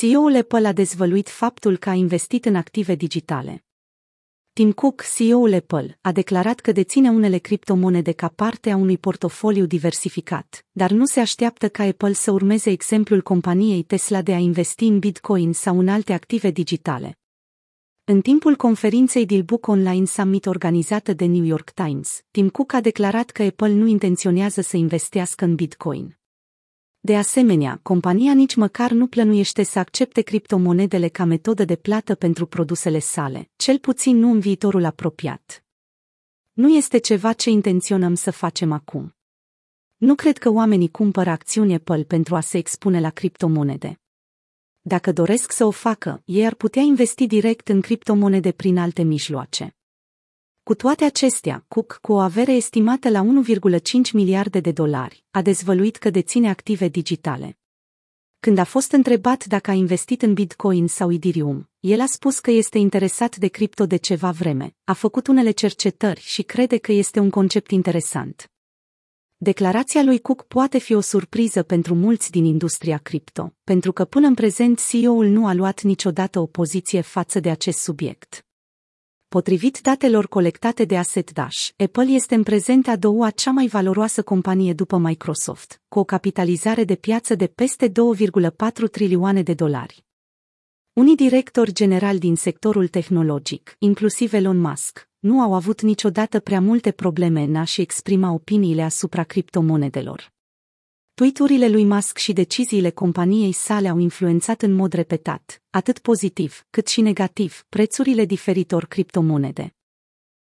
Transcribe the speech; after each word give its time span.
CEO-ul 0.00 0.36
Apple 0.36 0.66
a 0.66 0.72
dezvăluit 0.72 1.28
faptul 1.28 1.76
că 1.76 1.88
a 1.88 1.92
investit 1.92 2.44
în 2.44 2.54
active 2.54 2.94
digitale. 2.94 3.64
Tim 4.52 4.72
Cook, 4.72 5.02
CEO-ul 5.16 5.54
Apple, 5.54 5.98
a 6.00 6.12
declarat 6.12 6.60
că 6.60 6.72
deține 6.72 7.10
unele 7.10 7.38
criptomonede 7.38 8.12
ca 8.12 8.28
parte 8.28 8.70
a 8.70 8.76
unui 8.76 8.98
portofoliu 8.98 9.66
diversificat, 9.66 10.66
dar 10.70 10.90
nu 10.90 11.04
se 11.04 11.20
așteaptă 11.20 11.68
ca 11.68 11.82
Apple 11.82 12.12
să 12.12 12.30
urmeze 12.30 12.70
exemplul 12.70 13.22
companiei 13.22 13.82
Tesla 13.82 14.22
de 14.22 14.32
a 14.32 14.38
investi 14.38 14.84
în 14.84 14.98
Bitcoin 14.98 15.52
sau 15.52 15.78
în 15.78 15.88
alte 15.88 16.12
active 16.12 16.50
digitale. 16.50 17.18
În 18.04 18.20
timpul 18.20 18.56
conferinței 18.56 19.26
Deal 19.26 19.42
Book 19.42 19.66
Online 19.66 20.04
Summit 20.04 20.46
organizată 20.46 21.12
de 21.12 21.24
New 21.24 21.44
York 21.44 21.70
Times, 21.70 22.20
Tim 22.30 22.48
Cook 22.48 22.72
a 22.72 22.80
declarat 22.80 23.30
că 23.30 23.42
Apple 23.42 23.72
nu 23.72 23.86
intenționează 23.86 24.60
să 24.60 24.76
investească 24.76 25.44
în 25.44 25.54
Bitcoin. 25.54 26.17
De 27.00 27.16
asemenea, 27.16 27.80
compania 27.82 28.32
nici 28.32 28.54
măcar 28.54 28.90
nu 28.90 29.06
plănuiește 29.06 29.62
să 29.62 29.78
accepte 29.78 30.20
criptomonedele 30.20 31.08
ca 31.08 31.24
metodă 31.24 31.64
de 31.64 31.76
plată 31.76 32.14
pentru 32.14 32.46
produsele 32.46 32.98
sale, 32.98 33.50
cel 33.56 33.78
puțin 33.78 34.16
nu 34.16 34.30
în 34.30 34.40
viitorul 34.40 34.84
apropiat. 34.84 35.64
Nu 36.52 36.76
este 36.76 36.98
ceva 36.98 37.32
ce 37.32 37.50
intenționăm 37.50 38.14
să 38.14 38.30
facem 38.30 38.72
acum. 38.72 39.16
Nu 39.96 40.14
cred 40.14 40.38
că 40.38 40.50
oamenii 40.50 40.90
cumpără 40.90 41.30
acțiuni 41.30 41.74
Apple 41.74 42.02
pentru 42.02 42.36
a 42.36 42.40
se 42.40 42.58
expune 42.58 43.00
la 43.00 43.10
criptomonede. 43.10 44.00
Dacă 44.80 45.12
doresc 45.12 45.52
să 45.52 45.64
o 45.64 45.70
facă, 45.70 46.22
ei 46.24 46.46
ar 46.46 46.54
putea 46.54 46.82
investi 46.82 47.26
direct 47.26 47.68
în 47.68 47.80
criptomonede 47.80 48.52
prin 48.52 48.78
alte 48.78 49.02
mijloace. 49.02 49.77
Cu 50.68 50.74
toate 50.74 51.04
acestea, 51.04 51.64
Cook, 51.68 51.98
cu 52.02 52.12
o 52.12 52.18
avere 52.18 52.52
estimată 52.52 53.08
la 53.08 53.22
1,5 53.22 53.80
miliarde 54.12 54.60
de 54.60 54.72
dolari, 54.72 55.24
a 55.30 55.42
dezvăluit 55.42 55.96
că 55.96 56.10
deține 56.10 56.48
active 56.48 56.88
digitale. 56.88 57.58
Când 58.40 58.58
a 58.58 58.64
fost 58.64 58.92
întrebat 58.92 59.44
dacă 59.44 59.70
a 59.70 59.74
investit 59.74 60.22
în 60.22 60.34
Bitcoin 60.34 60.86
sau 60.86 61.12
Ethereum, 61.12 61.70
el 61.80 62.00
a 62.00 62.06
spus 62.06 62.38
că 62.38 62.50
este 62.50 62.78
interesat 62.78 63.36
de 63.36 63.48
cripto 63.48 63.86
de 63.86 63.96
ceva 63.96 64.30
vreme, 64.30 64.74
a 64.84 64.92
făcut 64.92 65.26
unele 65.26 65.50
cercetări 65.50 66.20
și 66.20 66.42
crede 66.42 66.78
că 66.78 66.92
este 66.92 67.20
un 67.20 67.30
concept 67.30 67.70
interesant. 67.70 68.50
Declarația 69.36 70.02
lui 70.02 70.18
Cook 70.18 70.42
poate 70.42 70.78
fi 70.78 70.94
o 70.94 71.00
surpriză 71.00 71.62
pentru 71.62 71.94
mulți 71.94 72.30
din 72.30 72.44
industria 72.44 72.98
cripto, 72.98 73.54
pentru 73.64 73.92
că 73.92 74.04
până 74.04 74.26
în 74.26 74.34
prezent 74.34 74.88
CEO-ul 74.88 75.26
nu 75.26 75.46
a 75.46 75.54
luat 75.54 75.82
niciodată 75.82 76.40
o 76.40 76.46
poziție 76.46 77.00
față 77.00 77.40
de 77.40 77.50
acest 77.50 77.78
subiect. 77.78 78.42
Potrivit 79.28 79.80
datelor 79.80 80.28
colectate 80.28 80.84
de 80.84 80.96
Asset 80.96 81.32
Dash, 81.32 81.68
Apple 81.76 82.04
este 82.04 82.34
în 82.34 82.42
prezent 82.42 82.88
a 82.88 82.96
doua 82.96 83.30
cea 83.30 83.50
mai 83.50 83.66
valoroasă 83.66 84.22
companie 84.22 84.72
după 84.72 84.98
Microsoft, 84.98 85.82
cu 85.88 85.98
o 85.98 86.04
capitalizare 86.04 86.84
de 86.84 86.94
piață 86.94 87.34
de 87.34 87.46
peste 87.46 87.88
2,4 87.88 88.90
trilioane 88.90 89.42
de 89.42 89.54
dolari. 89.54 90.04
Unii 90.92 91.16
directori 91.16 91.72
generali 91.72 92.18
din 92.18 92.36
sectorul 92.36 92.88
tehnologic, 92.88 93.76
inclusiv 93.78 94.32
Elon 94.32 94.58
Musk, 94.58 95.08
nu 95.18 95.40
au 95.40 95.54
avut 95.54 95.80
niciodată 95.80 96.40
prea 96.40 96.60
multe 96.60 96.90
probleme 96.90 97.42
în 97.42 97.56
a-și 97.56 97.80
exprima 97.80 98.32
opiniile 98.32 98.82
asupra 98.82 99.22
criptomonedelor. 99.22 100.32
Tweeturile 101.18 101.68
lui 101.68 101.84
Musk 101.84 102.18
și 102.18 102.32
deciziile 102.32 102.90
companiei 102.90 103.52
sale 103.52 103.88
au 103.88 103.98
influențat 103.98 104.62
în 104.62 104.72
mod 104.72 104.92
repetat, 104.92 105.62
atât 105.70 105.98
pozitiv, 105.98 106.66
cât 106.70 106.86
și 106.86 107.00
negativ, 107.00 107.64
prețurile 107.68 108.24
diferitor 108.24 108.84
criptomonede. 108.86 109.77